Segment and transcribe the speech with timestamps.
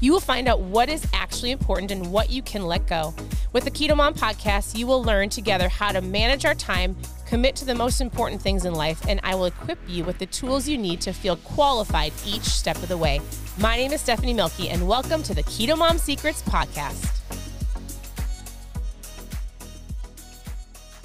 [0.00, 3.14] you will find out what is actually important and what you can let go.
[3.52, 6.96] With the Keto Mom podcast, you will learn together how to manage our time,
[7.26, 10.26] commit to the most important things in life, and I will equip you with the
[10.26, 13.20] tools you need to feel qualified each step of the way.
[13.58, 17.18] My name is Stephanie Mielke, and welcome to the Keto Mom Secrets podcast.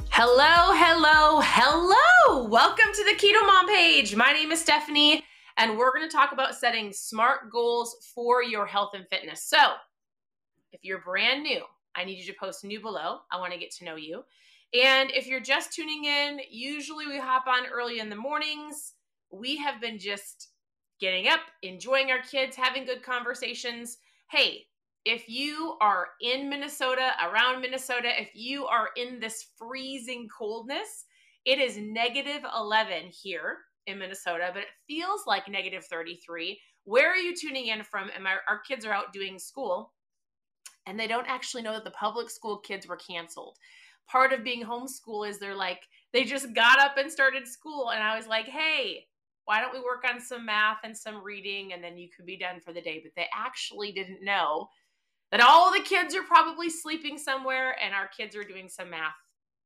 [0.10, 2.48] Hello, hello, hello.
[2.48, 4.16] Welcome to the Keto Mom page.
[4.16, 5.26] My name is Stephanie
[5.58, 9.44] and we're going to talk about setting smart goals for your health and fitness.
[9.44, 9.58] So,
[10.72, 11.62] if you're brand new,
[11.96, 13.20] I need you to post new below.
[13.32, 14.24] I want to get to know you.
[14.74, 18.94] And if you're just tuning in, usually we hop on early in the mornings.
[19.32, 20.50] We have been just
[21.00, 23.98] getting up, enjoying our kids, having good conversations.
[24.30, 24.66] Hey,
[25.06, 31.06] if you are in Minnesota, around Minnesota, if you are in this freezing coldness,
[31.46, 36.60] it is negative 11 here in Minnesota, but it feels like negative 33.
[36.84, 38.10] Where are you tuning in from?
[38.16, 39.94] And our kids are out doing school,
[40.86, 43.58] and they don't actually know that the public school kids were canceled.
[44.08, 45.82] Part of being homeschool is they're like,
[46.14, 47.90] they just got up and started school.
[47.90, 49.08] And I was like, hey,
[49.46, 52.38] why don't we work on some math and some reading and then you could be
[52.38, 53.02] done for the day?
[53.04, 54.70] But they actually didn't know
[55.32, 59.14] that all the kids are probably sleeping somewhere and our kids are doing some math.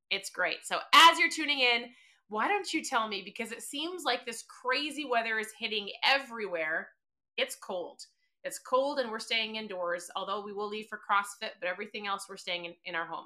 [0.10, 0.60] It's great.
[0.64, 1.86] So as you're tuning in,
[2.30, 3.22] why don't you tell me?
[3.24, 6.90] Because it seems like this crazy weather is hitting everywhere.
[7.38, 8.06] It's cold.
[8.44, 12.28] It's cold and we're staying indoors, although we will leave for CrossFit, but everything else
[12.30, 13.26] we're staying in, in our home.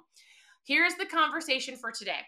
[0.65, 2.21] Here's the conversation for today.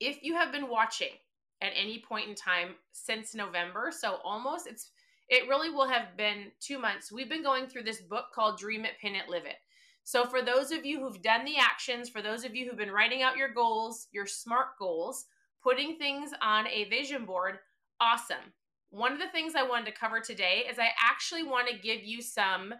[0.00, 1.12] If you have been watching
[1.60, 4.90] at any point in time since November, so almost it's
[5.28, 7.12] it really will have been two months.
[7.12, 9.56] We've been going through this book called Dream It, Pin It, Live It.
[10.02, 12.90] So, for those of you who've done the actions, for those of you who've been
[12.90, 15.26] writing out your goals, your SMART goals,
[15.62, 17.58] putting things on a vision board,
[18.00, 18.52] awesome.
[18.90, 22.02] One of the things I wanted to cover today is I actually want to give
[22.02, 22.74] you some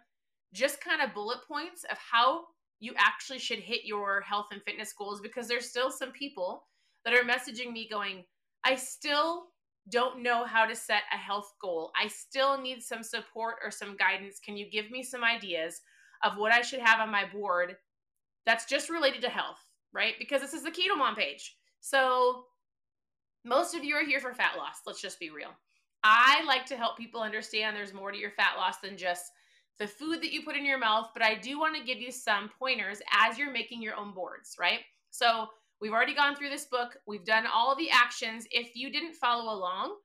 [0.52, 2.44] just kind of bullet points of how
[2.80, 6.64] you actually should hit your health and fitness goals because there's still some people
[7.04, 8.24] that are messaging me going,
[8.64, 9.44] I still
[9.88, 11.92] don't know how to set a health goal.
[12.00, 14.40] I still need some support or some guidance.
[14.44, 15.80] Can you give me some ideas
[16.22, 17.76] of what I should have on my board
[18.46, 19.58] that's just related to health,
[19.92, 20.14] right?
[20.18, 21.56] Because this is the Keto Mom page.
[21.80, 22.44] So
[23.44, 24.80] most of you are here for fat loss.
[24.86, 25.50] Let's just be real.
[26.02, 29.32] I like to help people understand there's more to your fat loss than just
[29.78, 32.10] the food that you put in your mouth, but I do want to give you
[32.10, 34.80] some pointers as you're making your own boards, right?
[35.10, 35.48] So,
[35.80, 36.96] we've already gone through this book.
[37.06, 38.46] We've done all the actions.
[38.50, 39.96] If you didn't follow along,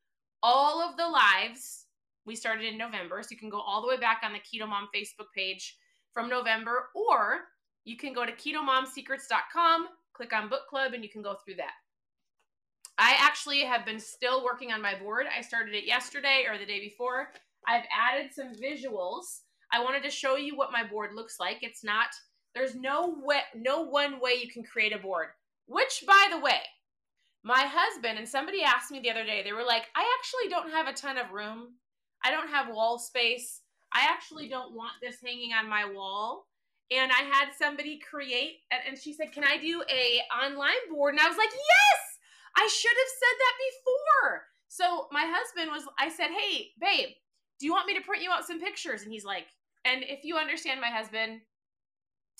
[0.41, 1.87] all of the lives
[2.25, 4.67] we started in November, so you can go all the way back on the Keto
[4.67, 5.77] Mom Facebook page
[6.13, 7.41] from November, or
[7.83, 11.73] you can go to ketomomsecrets.com, click on book club, and you can go through that.
[12.97, 15.25] I actually have been still working on my board.
[15.35, 17.31] I started it yesterday or the day before.
[17.67, 19.41] I've added some visuals.
[19.71, 21.57] I wanted to show you what my board looks like.
[21.61, 22.09] It's not
[22.53, 25.27] there's no way no one way you can create a board.
[25.67, 26.61] Which by the way,
[27.43, 29.43] my husband and somebody asked me the other day.
[29.43, 31.75] They were like, "I actually don't have a ton of room.
[32.23, 33.61] I don't have wall space.
[33.91, 36.47] I actually don't want this hanging on my wall."
[36.91, 41.21] And I had somebody create and she said, "Can I do a online board?" And
[41.21, 42.14] I was like, "Yes!"
[42.57, 44.43] I should have said that before.
[44.67, 47.09] So my husband was, I said, hey, babe,
[47.59, 49.03] do you want me to print you out some pictures?
[49.03, 49.45] And he's like,
[49.85, 51.41] and if you understand my husband,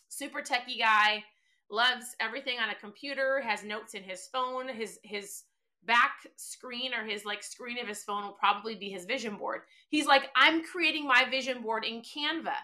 [0.10, 1.24] super techie guy,
[1.70, 5.44] loves everything on a computer, has notes in his phone, his his
[5.86, 9.62] back screen or his like screen of his phone will probably be his vision board.
[9.90, 12.56] He's like, I'm creating my vision board in Canva.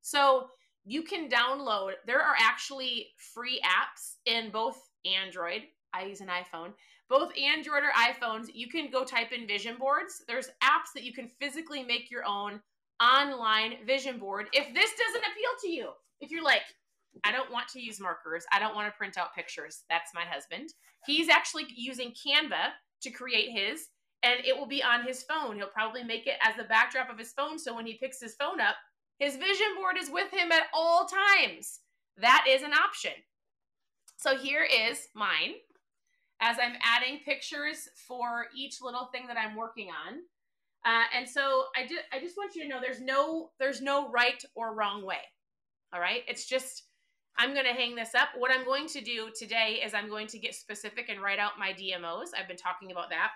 [0.00, 0.48] So
[0.84, 5.62] you can download, there are actually free apps in both Android,
[5.92, 6.72] I use an iPhone,
[7.10, 10.22] both Android or iPhones, you can go type in vision boards.
[10.28, 12.60] There's apps that you can physically make your own
[13.02, 14.46] online vision board.
[14.52, 15.88] If this doesn't appeal to you,
[16.20, 16.62] if you're like,
[17.24, 20.22] I don't want to use markers, I don't want to print out pictures, that's my
[20.22, 20.70] husband.
[21.04, 22.70] He's actually using Canva
[23.02, 23.88] to create his,
[24.22, 25.56] and it will be on his phone.
[25.56, 27.58] He'll probably make it as the backdrop of his phone.
[27.58, 28.76] So when he picks his phone up,
[29.18, 31.80] his vision board is with him at all times.
[32.18, 33.12] That is an option.
[34.16, 35.54] So here is mine
[36.40, 40.20] as I'm adding pictures for each little thing that I'm working on.
[40.84, 44.10] Uh, and so I, do, I just want you to know there's no there's no
[44.10, 45.18] right or wrong way.
[45.92, 46.84] All right, it's just
[47.38, 48.28] I'm going to hang this up.
[48.36, 51.58] What I'm going to do today is I'm going to get specific and write out
[51.58, 52.28] my DMOs.
[52.38, 53.30] I've been talking about that.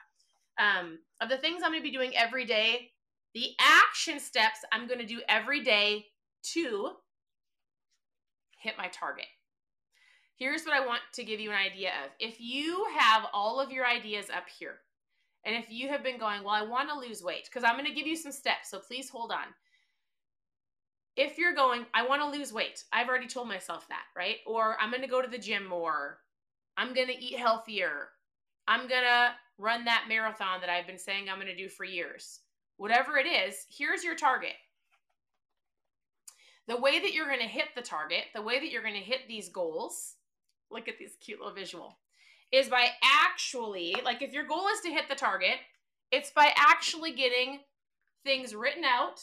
[0.58, 2.90] Um, of the things I'm going to be doing every day,
[3.34, 6.06] the action steps I'm going to do every day
[6.52, 6.90] to
[8.60, 9.26] hit my target.
[10.36, 12.10] Here's what I want to give you an idea of.
[12.18, 14.78] If you have all of your ideas up here,
[15.44, 17.88] and if you have been going, well, I want to lose weight, because I'm going
[17.88, 19.44] to give you some steps, so please hold on.
[21.16, 24.38] If you're going, I want to lose weight, I've already told myself that, right?
[24.46, 26.18] Or I'm going to go to the gym more,
[26.76, 28.08] I'm going to eat healthier,
[28.66, 31.84] I'm going to run that marathon that I've been saying I'm going to do for
[31.84, 32.40] years.
[32.76, 34.54] Whatever it is, here's your target.
[36.66, 39.00] The way that you're going to hit the target, the way that you're going to
[39.00, 40.16] hit these goals,
[40.70, 41.98] look at this cute little visual
[42.52, 45.56] is by actually, like, if your goal is to hit the target,
[46.10, 47.60] it's by actually getting
[48.22, 49.20] things written out.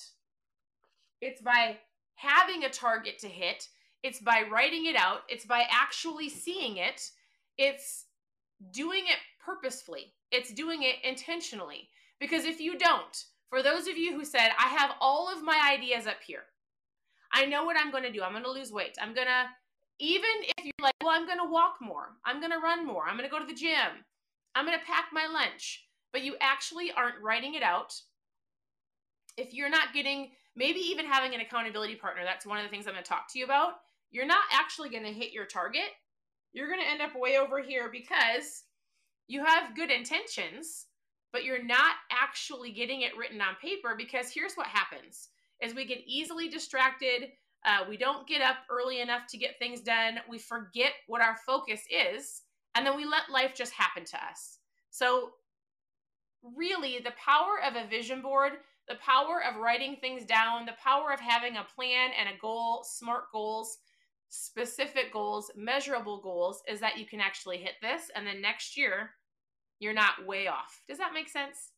[1.22, 1.78] It's by
[2.16, 3.68] having a target to hit.
[4.04, 5.22] It's by writing it out.
[5.30, 7.10] It's by actually seeing it.
[7.58, 8.06] It's
[8.72, 10.14] doing it purposefully.
[10.32, 11.90] It's doing it intentionally.
[12.20, 15.72] Because if you don't, for those of you who said, I have all of my
[15.74, 16.44] ideas up here,
[17.34, 18.24] I know what I'm going to do.
[18.24, 18.98] I'm going to lose weight.
[19.02, 19.46] I'm going to
[20.02, 23.08] even if you're like, well, I'm going to walk more, I'm going to run more,
[23.08, 24.04] I'm going to go to the gym,
[24.56, 27.94] I'm going to pack my lunch, but you actually aren't writing it out.
[29.38, 32.88] If you're not getting, maybe even having an accountability partner, that's one of the things
[32.88, 33.74] I'm going to talk to you about.
[34.10, 35.92] You're not actually going to hit your target.
[36.52, 38.64] You're going to end up way over here because
[39.28, 40.88] you have good intentions,
[41.32, 45.30] but you're not actually getting it written on paper because here's what happens
[45.62, 47.30] is we get easily distracted
[47.66, 50.20] uh, we don't get up early enough to get things done.
[50.30, 52.42] We forget what our focus is,
[52.76, 54.58] and then we let life just happen to us.
[54.90, 55.32] So,
[56.58, 58.54] really, the power of a vision board,
[58.88, 62.84] the power of writing things down, the power of having a plan and a goal,
[62.84, 63.78] smart goals,
[64.30, 69.12] specific goals, measurable goals, is that you can actually hit this, and then next year,
[69.80, 70.82] you're not way off.
[70.88, 71.70] Does that make sense?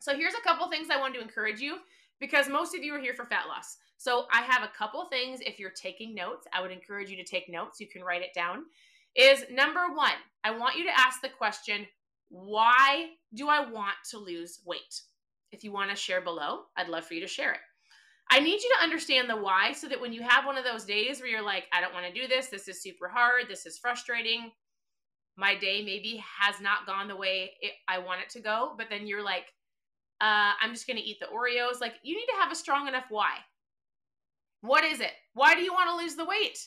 [0.00, 1.76] So, here's a couple things I want to encourage you
[2.18, 3.76] because most of you are here for fat loss.
[3.98, 5.40] So I have a couple things.
[5.40, 7.80] If you're taking notes, I would encourage you to take notes.
[7.80, 8.64] You can write it down.
[9.14, 10.12] Is number one,
[10.44, 11.86] I want you to ask the question,
[12.28, 15.00] why do I want to lose weight?
[15.52, 17.60] If you want to share below, I'd love for you to share it.
[18.30, 20.84] I need you to understand the why so that when you have one of those
[20.84, 23.66] days where you're like, I don't want to do this, this is super hard, this
[23.66, 24.50] is frustrating,
[25.36, 28.88] my day maybe has not gone the way it, I want it to go, but
[28.90, 29.52] then you're like,
[30.20, 31.80] uh, I'm just going to eat the Oreos.
[31.80, 33.34] Like, you need to have a strong enough why.
[34.66, 35.12] What is it?
[35.34, 36.58] Why do you want to lose the weight?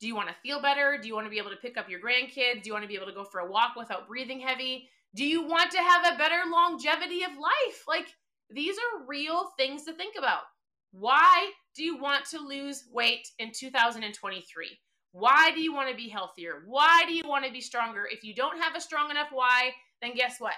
[0.00, 0.98] Do you want to feel better?
[1.00, 2.62] Do you want to be able to pick up your grandkids?
[2.62, 4.88] Do you want to be able to go for a walk without breathing heavy?
[5.14, 7.84] Do you want to have a better longevity of life?
[7.88, 8.08] Like,
[8.50, 10.42] these are real things to think about.
[10.90, 14.78] Why do you want to lose weight in 2023?
[15.12, 16.62] Why do you want to be healthier?
[16.66, 18.06] Why do you want to be stronger?
[18.10, 19.70] If you don't have a strong enough why,
[20.00, 20.54] then guess what?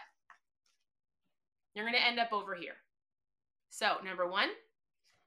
[1.75, 2.75] You're going to end up over here.
[3.71, 4.49] So, number one,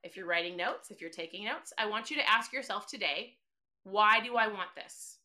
[0.04, 3.34] if you're writing notes, if you're taking notes, I want you to ask yourself today,
[3.84, 5.18] why do I want this?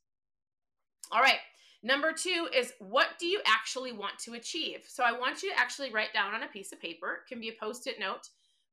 [1.10, 1.38] All right.
[1.82, 4.84] Number two is what do you actually want to achieve?
[4.86, 7.40] So I want you to actually write down on a piece of paper, it can
[7.40, 8.28] be a post it note.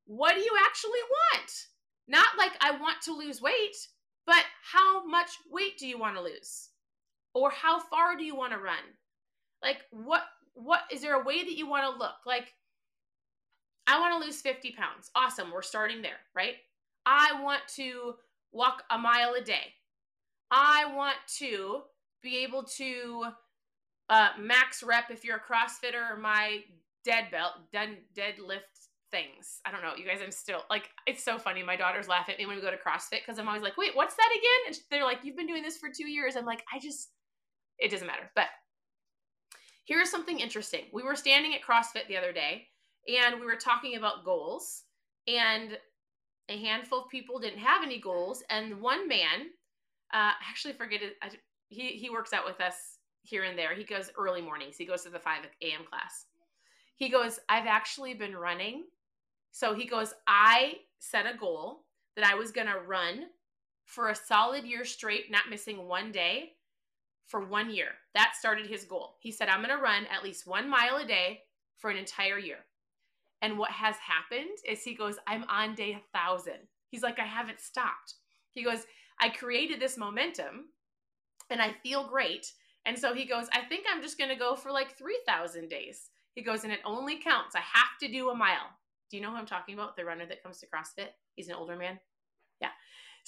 [0.06, 1.00] What do you actually
[1.34, 1.52] want?
[2.08, 3.76] Not like I want to lose weight,
[4.26, 6.70] but how much weight do you want to lose?
[7.34, 8.76] Or how far do you want to run?
[9.62, 10.24] Like what
[10.54, 12.26] what is there a way that you want to look?
[12.26, 12.54] Like
[13.90, 15.10] I want to lose 50 pounds.
[15.16, 15.52] Awesome.
[15.52, 16.56] We're starting there, right?
[17.08, 18.14] I want to
[18.52, 19.74] walk a mile a day.
[20.52, 21.82] I want to
[22.22, 23.26] be able to
[24.10, 26.60] uh, max rep if you're a CrossFitter or my
[27.04, 28.60] dead belt, dead, deadlift
[29.10, 29.60] things.
[29.66, 29.94] I don't know.
[29.98, 31.64] You guys, I'm still like, it's so funny.
[31.64, 33.96] My daughters laugh at me when we go to CrossFit because I'm always like, wait,
[33.96, 34.68] what's that again?
[34.68, 36.36] And they're like, you've been doing this for two years.
[36.36, 37.10] I'm like, I just,
[37.80, 38.30] it doesn't matter.
[38.36, 38.50] But
[39.86, 40.86] here's something interesting.
[40.94, 42.68] We were standing at CrossFit the other day
[43.18, 44.84] and we were talking about goals
[45.28, 45.78] and
[46.50, 49.48] a handful of people didn't have any goals and one man
[50.14, 51.30] uh, actually forget it I,
[51.70, 53.76] he, he works out with us here and there.
[53.76, 54.76] He goes early mornings.
[54.78, 56.26] He goes to the 5 a.m class.
[56.96, 58.86] He goes i've actually been running.
[59.52, 61.86] So he goes i set a goal
[62.16, 63.26] that i was going to run
[63.86, 66.54] for a solid year straight not missing one day
[67.28, 67.90] for one year.
[68.16, 69.16] That started his goal.
[69.20, 71.42] He said i'm going to run at least one mile a day
[71.78, 72.60] for an entire year
[73.42, 76.68] and what has happened is he goes, I'm on day a thousand.
[76.90, 78.16] He's like, I haven't stopped.
[78.52, 78.86] He goes,
[79.20, 80.70] I created this momentum
[81.50, 82.52] and I feel great.
[82.86, 86.10] And so he goes, I think I'm just going to go for like 3,000 days.
[86.36, 87.56] He goes, and it only counts.
[87.56, 88.70] I have to do a mile.
[89.10, 89.98] Do you know who I'm talking about?
[89.98, 91.10] The runner that comes to CrossFit?
[91.36, 92.00] He's an older man.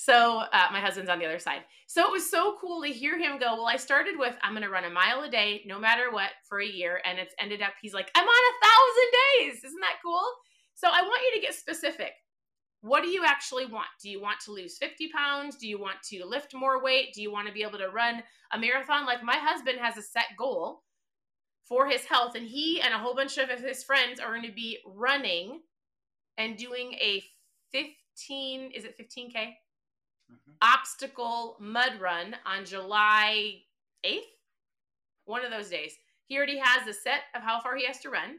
[0.04, 1.62] So uh, my husband's on the other side.
[1.86, 4.64] So it was so cool to hear him go, Well, I started with, I'm going
[4.64, 7.00] to run a mile a day, no matter what, for a year.
[7.06, 9.64] And it's ended up, he's like, I'm on a thousand days.
[9.64, 10.24] Isn't that cool?
[10.74, 12.14] So I want you to get specific.
[12.82, 13.90] What do you actually want?
[14.02, 15.58] Do you want to lose 50 pounds?
[15.58, 17.14] Do you want to lift more weight?
[17.14, 19.06] Do you want to be able to run a marathon?
[19.06, 20.82] Like my husband has a set goal
[21.66, 24.52] for his health, and he and a whole bunch of his friends are going to
[24.52, 25.62] be running
[26.40, 27.24] and doing a
[27.72, 29.54] 15, is it 15K?
[30.32, 30.52] Mm-hmm.
[30.62, 33.56] Obstacle mud run on July
[34.06, 34.20] 8th.
[35.26, 35.94] One of those days.
[36.26, 38.38] He already has a set of how far he has to run.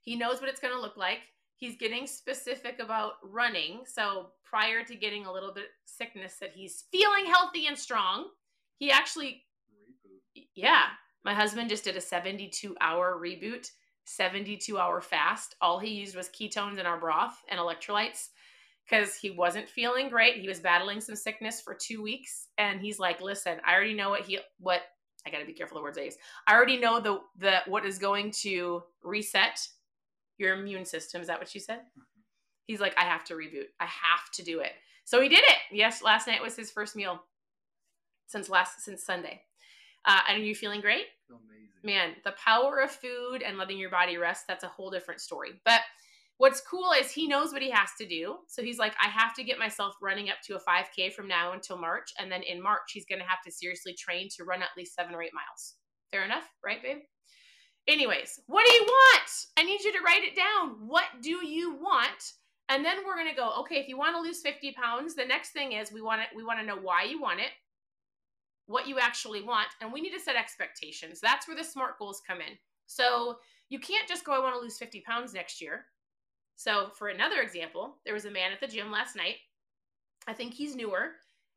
[0.00, 1.20] He knows what it's going to look like.
[1.56, 3.80] He's getting specific about running.
[3.86, 8.28] So prior to getting a little bit sickness that he's feeling healthy and strong,
[8.76, 10.46] he actually reboot.
[10.54, 10.84] Yeah,
[11.24, 13.70] my husband just did a 72 hour reboot,
[14.04, 15.54] 72 hour fast.
[15.60, 18.28] All he used was ketones in our broth and electrolytes
[18.88, 20.36] because he wasn't feeling great.
[20.36, 24.10] He was battling some sickness for two weeks, and he's like, "Listen, I already know
[24.10, 24.82] what he what
[25.26, 26.16] I got to be careful the words I use.
[26.46, 29.66] I already know the the what is going to reset
[30.38, 31.20] your immune system.
[31.20, 31.78] Is that what you said?
[31.78, 32.20] Mm-hmm.
[32.66, 33.66] He's like, I have to reboot.
[33.80, 34.72] I have to do it.
[35.04, 35.58] So he did it.
[35.70, 37.22] Yes, last night was his first meal
[38.26, 39.42] since last since Sunday.
[40.04, 41.06] Uh, and are you feeling great?
[41.30, 41.68] Amazing.
[41.82, 45.60] Man, the power of food and letting your body rest, that's a whole different story.
[45.64, 45.80] But
[46.38, 48.36] what's cool is he knows what he has to do.
[48.48, 51.52] So he's like, I have to get myself running up to a 5K from now
[51.52, 52.10] until March.
[52.18, 54.94] And then in March, he's going to have to seriously train to run at least
[54.94, 55.74] seven or eight miles.
[56.10, 56.98] Fair enough, right, babe?
[57.86, 59.30] Anyways, what do you want?
[59.58, 60.76] I need you to write it down.
[60.86, 62.32] What do you want?
[62.70, 65.24] And then we're going to go, okay, if you want to lose 50 pounds, the
[65.24, 67.50] next thing is we want to we want to know why you want it,
[68.66, 71.20] what you actually want, and we need to set expectations.
[71.20, 72.56] That's where the SMART goals come in.
[72.86, 73.36] So,
[73.68, 75.86] you can't just go I want to lose 50 pounds next year.
[76.56, 79.36] So, for another example, there was a man at the gym last night.
[80.26, 81.12] I think he's newer,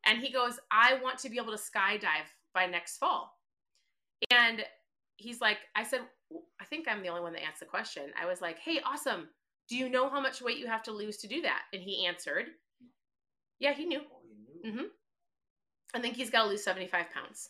[0.06, 3.38] and he goes, "I want to be able to skydive by next fall."
[4.32, 4.66] And
[5.18, 6.02] he's like, I said,
[6.60, 8.12] I think I'm the only one that asked the question.
[8.20, 9.28] I was like, hey, awesome.
[9.70, 11.64] Do you know how much weight you have to lose to do that?
[11.74, 12.46] And he answered,
[13.60, 14.02] yeah, he knew.
[14.02, 14.68] Oh.
[14.68, 14.84] Mm-hmm.
[15.94, 17.50] I think he's got to lose 75 pounds.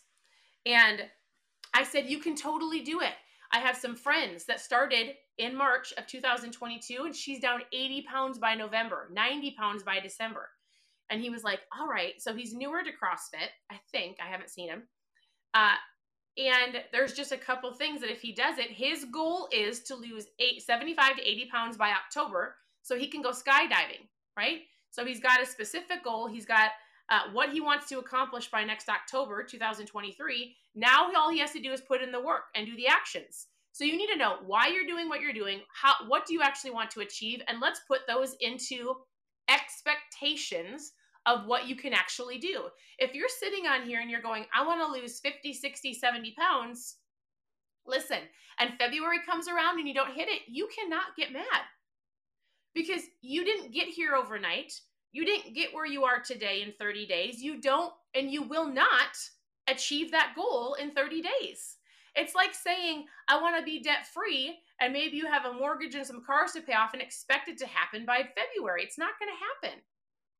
[0.66, 1.02] And
[1.74, 3.12] I said, you can totally do it.
[3.52, 8.38] I have some friends that started in March of 2022, and she's down 80 pounds
[8.38, 10.48] by November, 90 pounds by December.
[11.10, 12.20] And he was like, all right.
[12.20, 14.18] So he's newer to CrossFit, I think.
[14.22, 14.82] I haven't seen him.
[15.54, 15.74] Uh,
[16.36, 19.96] and there's just a couple things that if he does it, his goal is to
[19.96, 24.60] lose eight, 75 to 80 pounds by October so he can go skydiving, right?
[24.90, 26.28] So he's got a specific goal.
[26.28, 26.70] He's got
[27.10, 30.54] uh, what he wants to accomplish by next October 2023.
[30.74, 33.46] Now all he has to do is put in the work and do the actions.
[33.72, 36.42] So you need to know why you're doing what you're doing, how what do you
[36.42, 38.94] actually want to achieve, and let's put those into
[39.48, 40.92] expectations
[41.26, 42.64] of what you can actually do.
[42.98, 46.34] If you're sitting on here and you're going, I want to lose 50, 60, 70
[46.38, 46.96] pounds,
[47.86, 48.18] listen,
[48.58, 51.62] and February comes around and you don't hit it, you cannot get mad
[52.74, 54.72] because you didn't get here overnight.
[55.12, 57.42] You didn't get where you are today in 30 days.
[57.42, 59.16] You don't, and you will not
[59.68, 61.76] achieve that goal in 30 days.
[62.14, 65.94] It's like saying, I want to be debt free, and maybe you have a mortgage
[65.94, 68.82] and some cars to pay off and expect it to happen by February.
[68.82, 69.82] It's not going to happen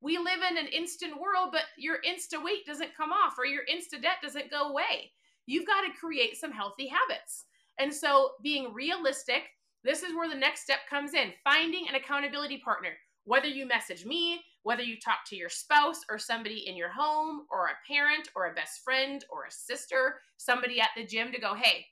[0.01, 3.63] we live in an instant world, but your insta weight doesn't come off or your
[3.73, 5.13] insta debt doesn't go away.
[5.47, 7.47] You've got to create some healthy habits.
[7.81, 9.43] And so, being realistic,
[9.85, 12.91] this is where the next step comes in finding an accountability partner.
[13.25, 17.47] Whether you message me, whether you talk to your spouse or somebody in your home,
[17.51, 21.41] or a parent, or a best friend, or a sister, somebody at the gym to
[21.41, 21.87] go, hey,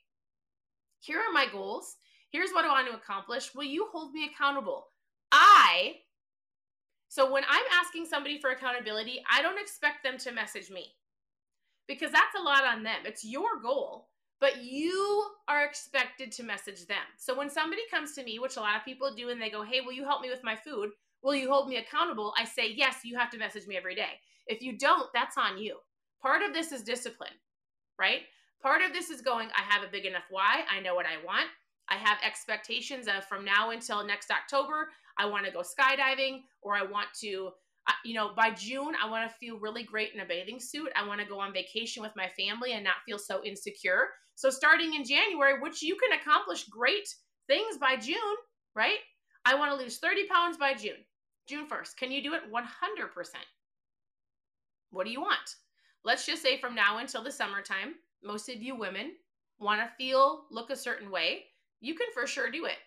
[0.99, 1.95] here are my goals.
[2.31, 3.55] Here's what I want to accomplish.
[3.55, 4.87] Will you hold me accountable?
[5.31, 5.95] I
[7.09, 10.87] so when I'm asking somebody for accountability, I don't expect them to message me
[11.87, 12.99] because that's a lot on them.
[13.05, 14.09] It's your goal,
[14.39, 16.97] but you are expected to message them.
[17.17, 19.63] So when somebody comes to me, which a lot of people do, and they go,
[19.63, 20.89] Hey, will you help me with my food?
[21.27, 22.33] Will you hold me accountable?
[22.37, 24.21] I say, Yes, you have to message me every day.
[24.47, 25.75] If you don't, that's on you.
[26.21, 27.33] Part of this is discipline,
[27.99, 28.21] right?
[28.63, 30.63] Part of this is going, I have a big enough why.
[30.71, 31.47] I know what I want.
[31.89, 36.75] I have expectations of from now until next October, I want to go skydiving or
[36.75, 37.49] I want to
[37.89, 40.93] uh, you know, by June, I want to feel really great in a bathing suit.
[40.95, 44.07] I want to go on vacation with my family and not feel so insecure.
[44.35, 47.07] So, starting in January, which you can accomplish great
[47.47, 48.37] things by June,
[48.75, 48.99] right?
[49.47, 50.97] I want to lose 30 pounds by June,
[51.47, 51.95] June 1st.
[51.95, 52.63] Can you do it 100%?
[54.91, 55.55] What do you want?
[56.03, 59.13] Let's just say from now until the summertime, most of you women
[59.59, 61.45] want to feel, look a certain way.
[61.79, 62.77] You can for sure do it.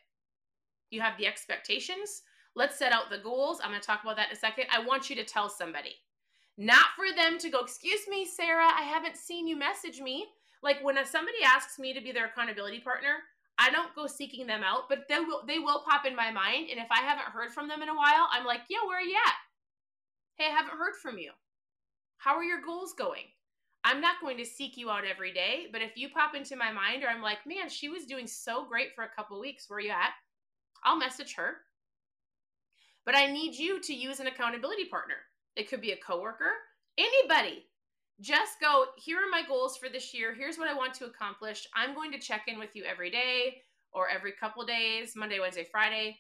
[0.91, 2.23] You have the expectations.
[2.55, 3.61] Let's set out the goals.
[3.63, 4.67] I'm going to talk about that in a second.
[4.73, 5.95] I want you to tell somebody,
[6.59, 10.27] not for them to go, Excuse me, Sarah, I haven't seen you message me.
[10.63, 13.19] Like when somebody asks me to be their accountability partner,
[13.63, 16.71] I don't go seeking them out, but they will they will pop in my mind.
[16.71, 19.03] And if I haven't heard from them in a while, I'm like, yeah, where are
[19.03, 19.35] you at?
[20.39, 21.33] Hey, I haven't heard from you.
[22.17, 23.25] How are your goals going?
[23.85, 26.73] I'm not going to seek you out every day, but if you pop into my
[26.73, 29.79] mind or I'm like, man, she was doing so great for a couple weeks, where
[29.79, 30.13] are you at?
[30.83, 31.57] I'll message her.
[33.05, 35.17] But I need you to use an accountability partner.
[35.57, 36.53] It could be a coworker,
[36.99, 37.65] anybody.
[38.21, 40.35] Just go, here are my goals for this year.
[40.35, 41.67] Here's what I want to accomplish.
[41.75, 43.63] I'm going to check in with you every day
[43.93, 46.19] or every couple days, Monday, Wednesday, Friday.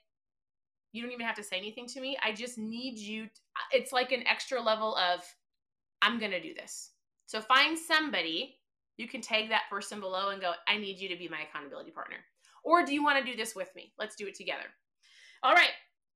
[0.92, 2.16] You don't even have to say anything to me.
[2.24, 3.24] I just need you.
[3.24, 5.20] To, uh, it's like an extra level of,
[6.00, 6.90] I'm going to do this.
[7.26, 8.56] So find somebody,
[8.96, 11.90] you can tag that person below and go, I need you to be my accountability
[11.90, 12.16] partner.
[12.64, 13.92] Or do you want to do this with me?
[13.98, 14.64] Let's do it together.
[15.42, 15.70] All right.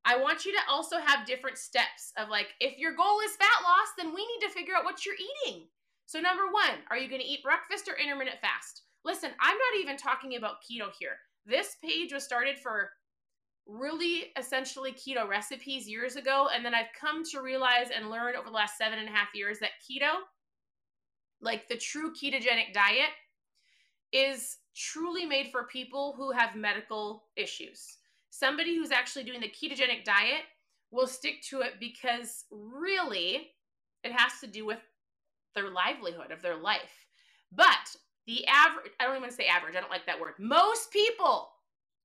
[0.07, 3.63] I want you to also have different steps of like, if your goal is fat
[3.63, 5.67] loss, then we need to figure out what you're eating.
[6.07, 8.83] So, number one, are you going to eat breakfast or intermittent fast?
[9.05, 11.17] Listen, I'm not even talking about keto here.
[11.47, 12.91] This page was started for
[13.67, 16.49] really essentially keto recipes years ago.
[16.55, 19.29] And then I've come to realize and learn over the last seven and a half
[19.35, 20.13] years that keto,
[21.41, 23.11] like the true ketogenic diet,
[24.13, 27.97] is truly made for people who have medical issues.
[28.31, 30.43] Somebody who's actually doing the ketogenic diet
[30.91, 33.49] will stick to it because really
[34.03, 34.79] it has to do with
[35.55, 37.07] their livelihood of their life.
[37.53, 37.97] But
[38.27, 40.35] the average, I don't even want to say average, I don't like that word.
[40.39, 41.51] Most people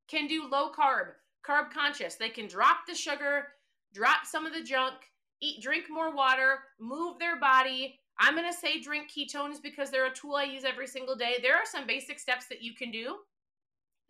[0.08, 1.12] can do low carb,
[1.48, 2.16] carb conscious.
[2.16, 3.48] They can drop the sugar,
[3.94, 4.96] drop some of the junk,
[5.42, 10.08] eat, drink more water, move their body, I'm going to say drink ketones because they're
[10.08, 11.38] a tool I use every single day.
[11.42, 13.16] There are some basic steps that you can do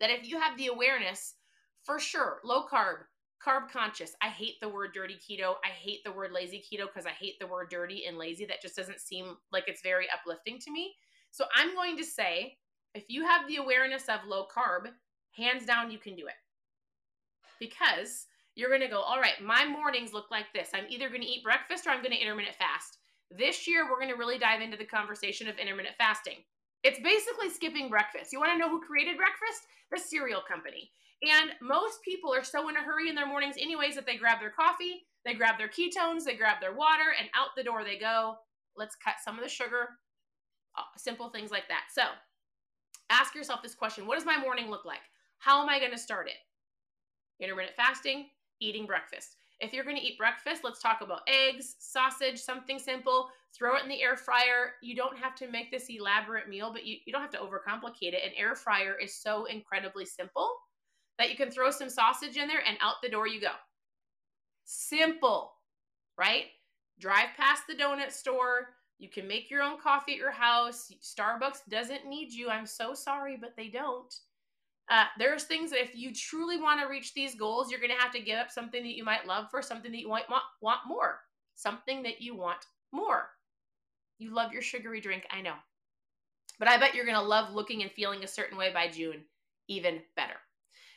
[0.00, 1.34] that if you have the awareness,
[1.84, 3.04] for sure, low carb,
[3.44, 4.14] carb conscious.
[4.22, 5.54] I hate the word dirty keto.
[5.64, 8.44] I hate the word lazy keto because I hate the word dirty and lazy.
[8.44, 10.94] That just doesn't seem like it's very uplifting to me.
[11.30, 12.56] So I'm going to say
[12.94, 14.90] if you have the awareness of low carb,
[15.36, 16.34] hands down, you can do it.
[17.58, 20.70] Because you're going to go, all right, my mornings look like this.
[20.74, 22.98] I'm either going to eat breakfast or I'm going to intermittent fast.
[23.30, 26.38] This year, we're going to really dive into the conversation of intermittent fasting.
[26.82, 28.32] It's basically skipping breakfast.
[28.32, 29.66] You want to know who created breakfast?
[29.92, 30.90] The cereal company.
[31.22, 34.40] And most people are so in a hurry in their mornings, anyways, that they grab
[34.40, 37.98] their coffee, they grab their ketones, they grab their water, and out the door they
[37.98, 38.36] go.
[38.76, 39.88] Let's cut some of the sugar.
[40.78, 41.84] Uh, simple things like that.
[41.92, 42.02] So
[43.10, 45.00] ask yourself this question What does my morning look like?
[45.38, 46.36] How am I going to start it?
[47.42, 48.28] Intermittent fasting,
[48.60, 49.36] eating breakfast.
[49.60, 53.28] If you're going to eat breakfast, let's talk about eggs, sausage, something simple.
[53.54, 54.74] Throw it in the air fryer.
[54.82, 58.14] You don't have to make this elaborate meal, but you, you don't have to overcomplicate
[58.14, 58.24] it.
[58.24, 60.50] An air fryer is so incredibly simple
[61.18, 63.52] that you can throw some sausage in there and out the door you go.
[64.64, 65.52] Simple,
[66.16, 66.44] right?
[66.98, 68.68] Drive past the donut store.
[68.98, 70.92] You can make your own coffee at your house.
[71.02, 72.48] Starbucks doesn't need you.
[72.48, 74.14] I'm so sorry, but they don't.
[74.90, 78.02] Uh, there's things that if you truly want to reach these goals, you're going to
[78.02, 80.42] have to give up something that you might love for something that you might want,
[80.60, 81.20] want more.
[81.54, 83.28] Something that you want more.
[84.18, 85.54] You love your sugary drink, I know.
[86.58, 89.22] But I bet you're going to love looking and feeling a certain way by June
[89.68, 90.34] even better.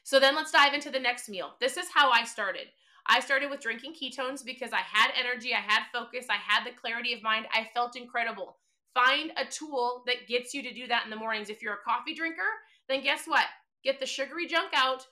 [0.03, 1.53] So then let's dive into the next meal.
[1.61, 2.67] This is how I started.
[3.05, 6.75] I started with drinking ketones because I had energy, I had focus, I had the
[6.75, 7.45] clarity of mind.
[7.53, 8.57] I felt incredible.
[8.93, 11.49] Find a tool that gets you to do that in the mornings.
[11.49, 12.41] If you're a coffee drinker,
[12.89, 13.45] then guess what?
[13.83, 15.05] Get the sugary junk out,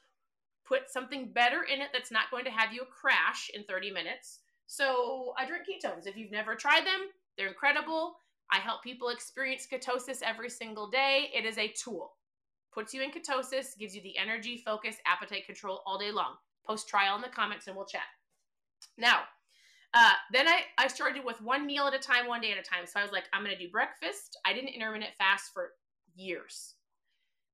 [0.65, 4.39] put something better in it that's not going to have you crash in 30 minutes.
[4.67, 6.07] So I drink ketones.
[6.07, 8.15] If you've never tried them, they're incredible.
[8.51, 11.29] I help people experience ketosis every single day.
[11.33, 12.13] It is a tool.
[12.73, 16.35] Puts you in ketosis, gives you the energy, focus, appetite control all day long.
[16.65, 18.01] Post trial in the comments and we'll chat.
[18.97, 19.21] Now,
[19.93, 22.61] uh, then I, I started with one meal at a time, one day at a
[22.61, 22.85] time.
[22.85, 24.37] So I was like, I'm going to do breakfast.
[24.45, 25.71] I didn't intermittent fast for
[26.15, 26.75] years.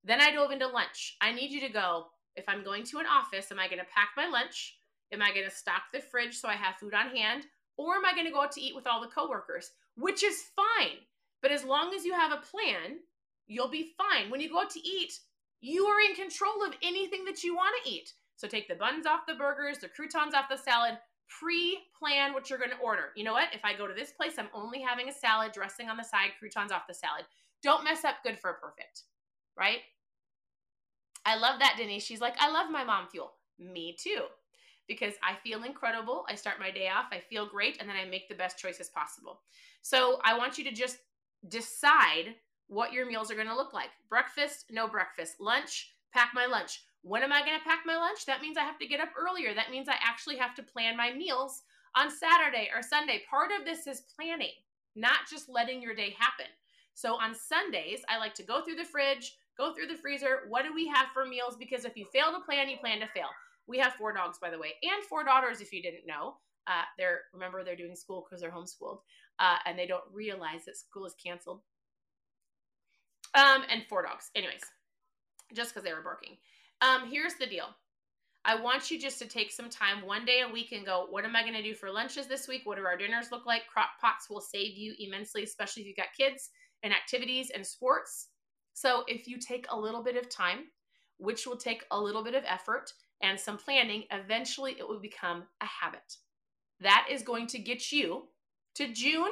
[0.04, 1.18] Then I dove into lunch.
[1.22, 3.94] I need you to go, if I'm going to an office, am I going to
[3.94, 4.78] pack my lunch?
[5.12, 7.46] Am I going to stock the fridge so I have food on hand?
[7.78, 9.72] Or am I going to go out to eat with all the coworkers?
[9.96, 10.98] Which is fine.
[11.42, 13.00] But as long as you have a plan,
[13.48, 14.30] you'll be fine.
[14.30, 15.14] When you go out to eat,
[15.62, 18.14] you are in control of anything that you want to eat.
[18.36, 22.50] So take the buns off the burgers, the croutons off the salad, pre plan what
[22.50, 23.10] you're going to order.
[23.16, 23.54] You know what?
[23.54, 26.32] If I go to this place, I'm only having a salad, dressing on the side,
[26.40, 27.26] croutons off the salad.
[27.64, 29.04] Don't mess up good for perfect,
[29.58, 29.80] right?
[31.26, 32.06] I love that, Denise.
[32.06, 33.34] She's like, I love my mom fuel.
[33.60, 34.24] Me too.
[34.88, 36.26] Because I feel incredible.
[36.30, 38.88] I start my day off, I feel great, and then I make the best choices
[38.88, 39.42] possible.
[39.82, 41.00] So I want you to just
[41.50, 42.36] decide
[42.68, 43.90] what your meals are going to look like.
[44.10, 45.36] Breakfast, no breakfast.
[45.40, 46.82] Lunch, pack my lunch.
[47.02, 48.26] When am I going to pack my lunch?
[48.26, 49.54] That means I have to get up earlier.
[49.54, 51.64] That means I actually have to plan my meals
[51.96, 53.24] on Saturday or Sunday.
[53.30, 54.52] Part of this is planning,
[54.96, 56.48] not just letting your day happen.
[56.94, 60.42] So on Sundays, I like to go through the fridge, go through the freezer.
[60.50, 61.56] What do we have for meals?
[61.58, 63.30] Because if you fail to plan, you plan to fail.
[63.68, 66.36] We have four dogs, by the way, and four daughters, if you didn't know.
[66.68, 69.00] Uh, they're remember they're doing school because they're homeschooled,
[69.40, 71.62] uh, and they don't realize that school is canceled.
[73.34, 74.62] Um, and four dogs, anyways,
[75.54, 76.38] just because they were barking.
[76.82, 77.68] Um, here's the deal.
[78.46, 81.26] I want you just to take some time one day a week and go, what
[81.26, 82.62] am I going to do for lunches this week?
[82.64, 83.68] What do our dinners look like?
[83.68, 86.50] Crock pots will save you immensely, especially if you've got kids
[86.82, 88.30] and activities and sports.
[88.78, 90.66] So if you take a little bit of time,
[91.18, 95.46] which will take a little bit of effort and some planning, eventually it will become
[95.62, 96.18] a habit.
[96.82, 98.26] That is going to get you
[98.76, 99.32] to June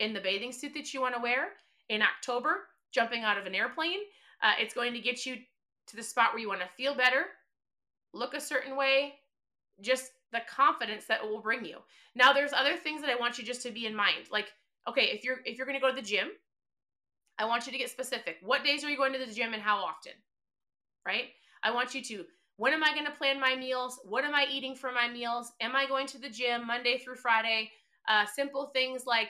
[0.00, 1.50] in the bathing suit that you want to wear,
[1.88, 4.00] in October, jumping out of an airplane.
[4.42, 5.36] Uh, it's going to get you
[5.86, 7.26] to the spot where you want to feel better,
[8.12, 9.14] look a certain way,
[9.80, 11.76] just the confidence that it will bring you.
[12.16, 14.24] Now there's other things that I want you just to be in mind.
[14.32, 14.48] Like,
[14.88, 16.30] okay, if you're if you're going to go to the gym,
[17.38, 18.36] I want you to get specific.
[18.42, 20.12] What days are you going to the gym and how often?
[21.06, 21.30] Right?
[21.62, 22.24] I want you to
[22.56, 23.98] when am I going to plan my meals?
[24.04, 25.52] What am I eating for my meals?
[25.60, 27.70] Am I going to the gym Monday through Friday?
[28.08, 29.28] Uh, simple things like,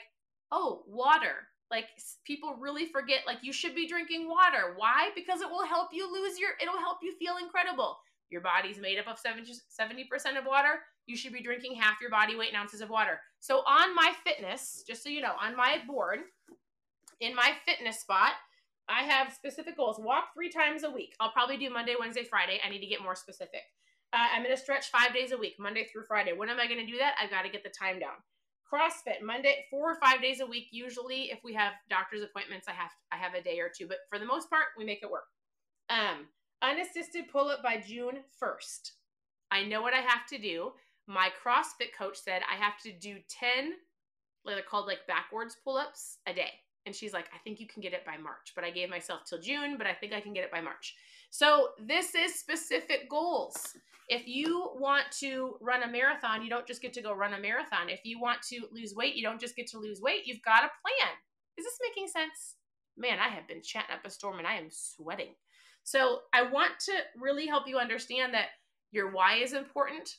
[0.51, 1.47] oh, water.
[1.71, 1.85] Like
[2.23, 4.75] people really forget, like you should be drinking water.
[4.75, 5.09] Why?
[5.15, 7.97] Because it will help you lose your, it'll help you feel incredible.
[8.29, 10.81] Your body's made up of 70, 70% of water.
[11.07, 13.19] You should be drinking half your body weight in ounces of water.
[13.39, 16.19] So on my fitness, just so you know, on my board,
[17.19, 18.33] in my fitness spot,
[18.87, 19.99] I have specific goals.
[19.99, 21.15] Walk three times a week.
[21.19, 22.59] I'll probably do Monday, Wednesday, Friday.
[22.65, 23.61] I need to get more specific.
[24.13, 26.33] Uh, I'm going to stretch five days a week, Monday through Friday.
[26.33, 27.15] When am I going to do that?
[27.21, 28.15] I've got to get the time down.
[28.71, 30.67] CrossFit Monday, four or five days a week.
[30.71, 33.99] Usually, if we have doctor's appointments, I have I have a day or two, but
[34.09, 35.25] for the most part, we make it work.
[35.89, 36.27] Um,
[36.61, 38.93] unassisted pull up by June first.
[39.51, 40.71] I know what I have to do.
[41.07, 43.73] My CrossFit coach said I have to do ten,
[44.45, 46.51] they're called like backwards pull ups a day.
[46.85, 49.21] And she's like, I think you can get it by March, but I gave myself
[49.27, 50.95] till June, but I think I can get it by March.
[51.31, 53.75] So this is specific goals.
[54.07, 57.39] If you want to run a marathon, you don't just get to go run a
[57.39, 57.89] marathon.
[57.89, 60.21] If you want to lose weight, you don't just get to lose weight.
[60.25, 61.13] You've got a plan.
[61.57, 62.55] Is this making sense?
[62.97, 65.33] Man, I have been chatting up a storm and I am sweating.
[65.83, 68.47] So I want to really help you understand that
[68.91, 70.17] your why is important.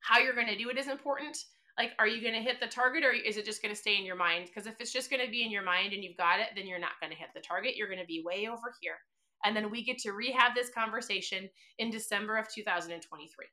[0.00, 1.38] How you're going to do it is important
[1.80, 3.96] like are you going to hit the target or is it just going to stay
[3.96, 4.46] in your mind?
[4.46, 6.66] Because if it's just going to be in your mind and you've got it then
[6.66, 7.76] you're not going to hit the target.
[7.76, 8.98] You're going to be way over here.
[9.44, 13.46] And then we get to rehab this conversation in december of 2023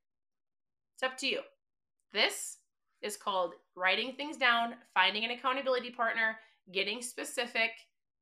[0.95, 1.39] it's up to you.
[2.11, 2.57] This
[3.01, 6.37] is called writing things down finding an accountability partner
[6.73, 7.71] getting specific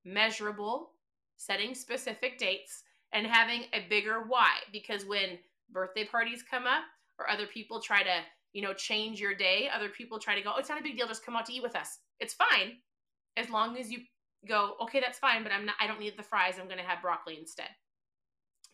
[0.04, 0.92] measurable
[1.38, 4.58] setting specific dates and having a bigger why.
[4.72, 5.40] Because when
[5.72, 6.84] birthday parties come up
[7.18, 8.20] or other people try to
[8.56, 9.70] you know, change your day.
[9.76, 11.08] Other people try to go, oh, it's not a big deal.
[11.08, 12.00] Just come out to eat with us.
[12.22, 12.78] It's fine
[13.36, 14.00] as long as you
[14.48, 16.56] go, okay, that's fine, but I'm not, I don't need the fries.
[16.58, 17.68] I'm going to have broccoli instead.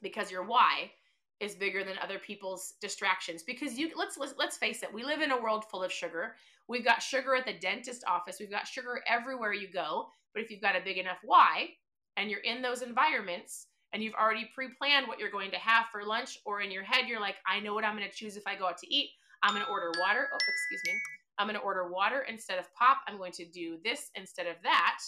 [0.04, 0.92] Because your why
[1.40, 3.42] is bigger than other people's distractions.
[3.42, 6.36] Because you, let's, let's, let's face it, we live in a world full of sugar.
[6.68, 8.38] We've got sugar at the dentist office.
[8.40, 10.10] We've got sugar everywhere you go.
[10.36, 11.70] But if you've got a big enough why
[12.18, 16.06] and you're in those environments, and you've already pre-planned what you're going to have for
[16.06, 18.48] lunch or in your head you're like i know what i'm going to choose if
[18.48, 19.10] i go out to eat
[19.44, 20.28] I'm going to order water.
[20.32, 21.00] Oh, excuse me.
[21.38, 22.98] I'm going to order water instead of pop.
[23.08, 25.00] I'm going to do this instead of that.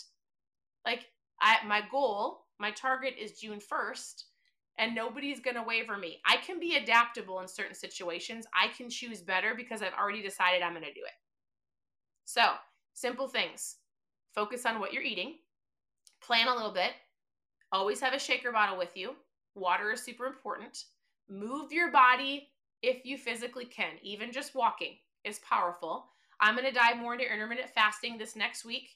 [0.85, 1.05] Like
[1.41, 4.23] I my goal, my target is June 1st
[4.79, 6.19] and nobody's going to waver me.
[6.25, 8.45] I can be adaptable in certain situations.
[8.59, 11.13] I can choose better because I've already decided I'm going to do it.
[12.25, 12.41] So,
[12.93, 13.75] simple things.
[14.33, 15.35] Focus on what you're eating.
[16.21, 16.91] Plan a little bit.
[17.71, 19.11] Always have a shaker bottle with you.
[19.55, 20.85] Water is super important.
[21.29, 22.49] Move your body
[22.83, 23.93] if you physically can.
[24.03, 26.09] Even just walking is powerful.
[26.41, 28.89] I'm going to dive more into intermittent fasting this next week.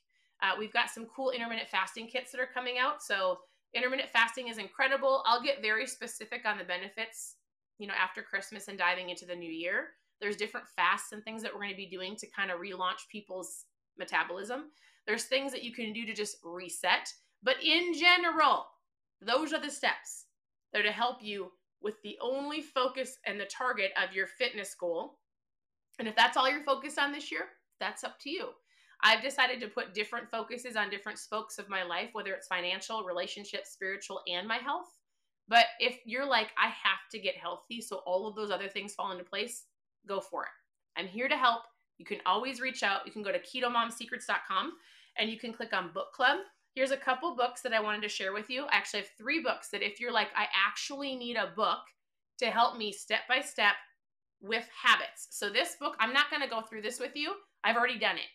[0.43, 3.01] Uh, we've got some cool intermittent fasting kits that are coming out.
[3.01, 3.39] So,
[3.73, 5.23] intermittent fasting is incredible.
[5.25, 7.37] I'll get very specific on the benefits,
[7.79, 9.87] you know, after Christmas and diving into the new year.
[10.19, 13.07] There's different fasts and things that we're going to be doing to kind of relaunch
[13.11, 13.65] people's
[13.97, 14.65] metabolism.
[15.05, 17.11] There's things that you can do to just reset.
[17.43, 18.65] But in general,
[19.21, 20.25] those are the steps.
[20.73, 25.19] They're to help you with the only focus and the target of your fitness goal.
[25.99, 27.45] And if that's all you're focused on this year,
[27.79, 28.49] that's up to you.
[29.03, 33.03] I've decided to put different focuses on different spokes of my life, whether it's financial,
[33.03, 34.87] relationship, spiritual, and my health.
[35.47, 38.93] But if you're like, I have to get healthy, so all of those other things
[38.93, 39.65] fall into place,
[40.07, 40.99] go for it.
[40.99, 41.61] I'm here to help.
[41.99, 43.05] You can always reach out.
[43.05, 44.73] You can go to ketomomsecrets.com
[45.17, 46.39] and you can click on book club
[46.77, 48.65] here's a couple books that I wanted to share with you.
[48.65, 51.79] I actually have three books that if you're like, I actually need a book
[52.37, 53.73] to help me step by step
[54.41, 55.25] with habits.
[55.31, 57.33] So this book, I'm not going to go through this with you.
[57.63, 58.29] I've already done it.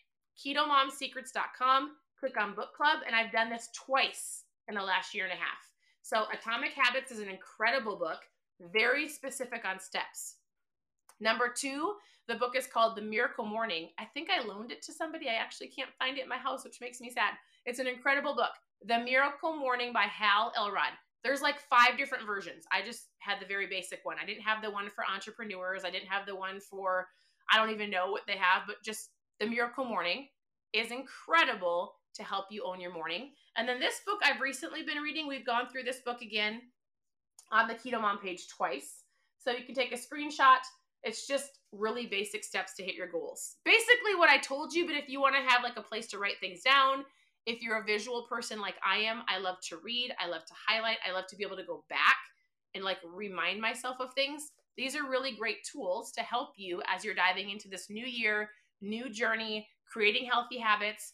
[0.45, 5.31] KetoMomSecrets.com, click on book club, and I've done this twice in the last year and
[5.31, 5.71] a half.
[6.01, 8.19] So Atomic Habits is an incredible book,
[8.73, 10.35] very specific on steps.
[11.21, 11.93] Number two,
[12.27, 13.91] the book is called The Miracle Morning.
[13.97, 15.29] I think I loaned it to somebody.
[15.29, 17.35] I actually can't find it in my house, which makes me sad.
[17.65, 18.51] It's an incredible book.
[18.85, 20.91] The Miracle Morning by Hal Elrod.
[21.23, 22.65] There's like five different versions.
[22.73, 24.17] I just had the very basic one.
[24.21, 25.85] I didn't have the one for entrepreneurs.
[25.85, 27.07] I didn't have the one for,
[27.49, 30.27] I don't even know what they have, but just The Miracle Morning
[30.73, 33.31] is incredible to help you own your morning.
[33.55, 36.61] And then this book I've recently been reading, we've gone through this book again
[37.49, 39.03] on the Keto Mom page twice.
[39.39, 40.59] So you can take a screenshot.
[41.03, 43.55] It's just really basic steps to hit your goals.
[43.63, 46.17] Basically, what I told you, but if you want to have like a place to
[46.17, 47.05] write things down,
[47.45, 50.53] if you're a visual person like I am, I love to read, I love to
[50.67, 52.17] highlight, I love to be able to go back
[52.73, 54.51] and like remind myself of things.
[54.77, 58.49] These are really great tools to help you as you're diving into this new year,
[58.81, 61.13] new journey, creating healthy habits,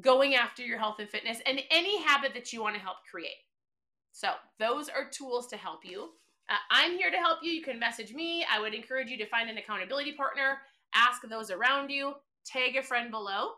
[0.00, 3.42] going after your health and fitness, and any habit that you want to help create.
[4.12, 6.10] So, those are tools to help you.
[6.48, 7.50] Uh, I'm here to help you.
[7.50, 8.44] You can message me.
[8.50, 10.58] I would encourage you to find an accountability partner,
[10.94, 13.50] ask those around you, tag a friend below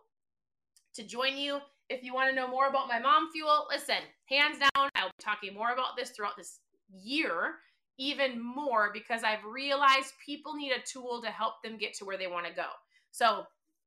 [0.95, 1.61] to join you.
[1.91, 5.13] If you want to know more about my mom fuel, listen, hands down, I'll be
[5.21, 7.57] talking more about this throughout this year,
[7.99, 12.17] even more because I've realized people need a tool to help them get to where
[12.17, 12.69] they want to go.
[13.11, 13.45] So,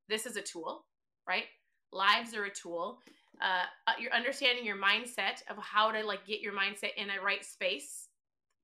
[0.09, 0.85] this is a tool,
[1.25, 1.45] right?
[1.93, 2.99] Lives are a tool.
[3.41, 7.23] Uh, uh, you're understanding your mindset of how to like get your mindset in a
[7.23, 8.09] right space.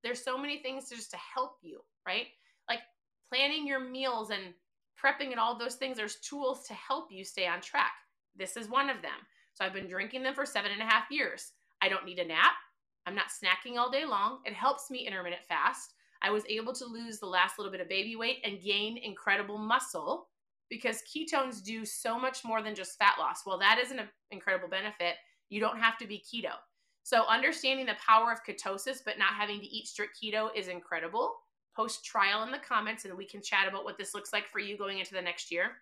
[0.03, 2.27] There's so many things to just to help you, right?
[2.67, 2.81] Like
[3.29, 4.53] planning your meals and
[5.01, 5.95] prepping and all those things.
[5.95, 7.93] There's tools to help you stay on track.
[8.35, 9.11] This is one of them.
[9.53, 11.51] So I've been drinking them for seven and a half years.
[11.81, 12.53] I don't need a nap.
[13.05, 14.39] I'm not snacking all day long.
[14.45, 15.93] It helps me intermittent fast.
[16.21, 19.57] I was able to lose the last little bit of baby weight and gain incredible
[19.57, 20.27] muscle
[20.69, 23.41] because ketones do so much more than just fat loss.
[23.45, 25.15] Well, that is an incredible benefit.
[25.49, 26.51] You don't have to be keto.
[27.03, 31.33] So, understanding the power of ketosis but not having to eat strict keto is incredible.
[31.75, 34.59] Post trial in the comments and we can chat about what this looks like for
[34.59, 35.77] you going into the next year.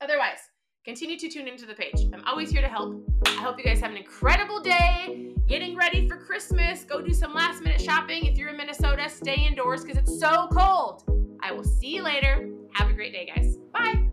[0.00, 0.38] Otherwise,
[0.84, 2.06] continue to tune into the page.
[2.12, 3.02] I'm always here to help.
[3.26, 5.34] I hope you guys have an incredible day.
[5.46, 6.84] Getting ready for Christmas.
[6.84, 8.24] Go do some last minute shopping.
[8.26, 11.02] If you're in Minnesota, stay indoors because it's so cold.
[11.42, 12.48] I will see you later.
[12.72, 13.56] Have a great day, guys.
[13.72, 14.04] Bye.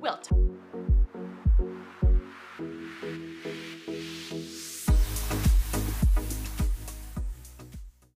[0.00, 0.38] We'll talk.